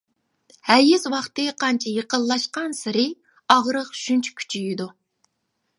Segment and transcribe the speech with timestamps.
[0.69, 3.07] ھەيز ۋاقتى قانچە يېقىنلاشقانسېرى،
[3.55, 4.91] ئاغرىق شۇنچە كۈچىيىدۇ.